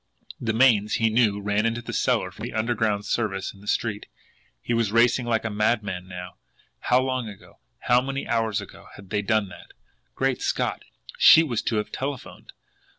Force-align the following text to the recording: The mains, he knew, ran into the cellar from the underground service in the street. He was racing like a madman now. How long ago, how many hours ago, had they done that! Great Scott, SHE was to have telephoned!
The 0.39 0.51
mains, 0.51 0.95
he 0.95 1.11
knew, 1.11 1.39
ran 1.39 1.63
into 1.67 1.83
the 1.83 1.93
cellar 1.93 2.31
from 2.31 2.41
the 2.45 2.55
underground 2.55 3.05
service 3.05 3.53
in 3.53 3.61
the 3.61 3.67
street. 3.67 4.07
He 4.59 4.73
was 4.73 4.91
racing 4.91 5.27
like 5.27 5.45
a 5.45 5.51
madman 5.51 6.07
now. 6.07 6.37
How 6.79 6.99
long 6.99 7.29
ago, 7.29 7.59
how 7.81 8.01
many 8.01 8.27
hours 8.27 8.61
ago, 8.61 8.87
had 8.95 9.11
they 9.11 9.21
done 9.21 9.49
that! 9.49 9.73
Great 10.15 10.41
Scott, 10.41 10.81
SHE 11.19 11.43
was 11.43 11.61
to 11.61 11.75
have 11.75 11.91
telephoned! 11.91 12.51